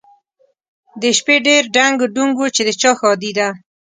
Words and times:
د 1.01 1.03
شپې 1.17 1.35
ډېر 1.47 1.61
ډنګ 1.75 1.97
ډونګ 2.15 2.35
و 2.39 2.43
چې 2.55 2.61
د 2.67 2.69
چا 2.81 2.91
ښادي 2.99 3.31
ده؟ 3.37 3.47